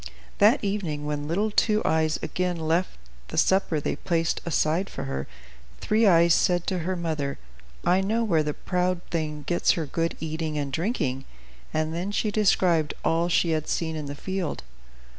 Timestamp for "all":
13.05-13.29